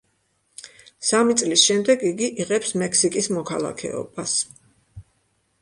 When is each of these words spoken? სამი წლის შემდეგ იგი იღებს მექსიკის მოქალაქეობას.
სამი 1.09 1.35
წლის 1.41 1.65
შემდეგ 1.69 2.05
იგი 2.11 2.31
იღებს 2.45 2.73
მექსიკის 2.85 3.31
მოქალაქეობას. 3.37 4.35